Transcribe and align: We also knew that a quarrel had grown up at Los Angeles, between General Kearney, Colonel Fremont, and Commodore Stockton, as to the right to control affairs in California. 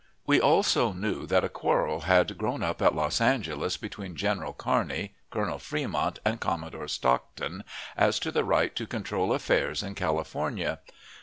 We 0.25 0.41
also 0.41 0.93
knew 0.93 1.27
that 1.27 1.43
a 1.43 1.47
quarrel 1.47 1.99
had 1.99 2.35
grown 2.35 2.63
up 2.63 2.81
at 2.81 2.95
Los 2.95 3.21
Angeles, 3.21 3.77
between 3.77 4.15
General 4.15 4.51
Kearney, 4.51 5.13
Colonel 5.29 5.59
Fremont, 5.59 6.17
and 6.25 6.41
Commodore 6.41 6.87
Stockton, 6.87 7.63
as 7.95 8.17
to 8.21 8.31
the 8.31 8.43
right 8.43 8.75
to 8.77 8.87
control 8.87 9.31
affairs 9.31 9.83
in 9.83 9.93
California. 9.93 10.79